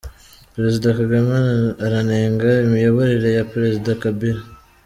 Perezida 0.53 0.87
kagame 0.99 1.37
aranenga 1.85 2.49
imiyoborere 2.65 3.29
ya 3.37 3.47
Perezida 3.51 3.91
Kabila 4.01 4.41